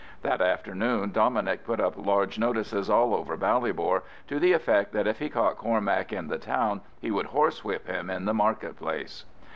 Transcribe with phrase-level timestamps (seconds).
[0.23, 5.19] That afternoon Dominic put up large notices all over Ballybor to the effect that if
[5.19, 9.25] he caught Cormac in the town he would horsewhip him in the market place.